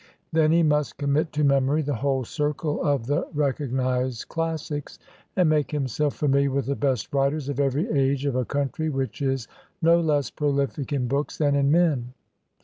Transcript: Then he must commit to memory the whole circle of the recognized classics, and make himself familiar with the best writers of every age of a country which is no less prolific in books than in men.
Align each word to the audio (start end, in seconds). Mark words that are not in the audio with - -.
Then 0.33 0.51
he 0.51 0.63
must 0.63 0.97
commit 0.97 1.31
to 1.33 1.43
memory 1.43 1.83
the 1.83 1.93
whole 1.93 2.23
circle 2.25 2.81
of 2.83 3.05
the 3.05 3.27
recognized 3.35 4.29
classics, 4.29 4.97
and 5.35 5.47
make 5.47 5.69
himself 5.69 6.15
familiar 6.15 6.49
with 6.49 6.65
the 6.65 6.75
best 6.75 7.13
writers 7.13 7.49
of 7.49 7.59
every 7.59 7.87
age 7.91 8.25
of 8.25 8.35
a 8.35 8.43
country 8.43 8.89
which 8.89 9.21
is 9.21 9.47
no 9.79 9.99
less 10.01 10.31
prolific 10.31 10.91
in 10.91 11.07
books 11.07 11.37
than 11.37 11.53
in 11.53 11.69
men. 11.69 12.15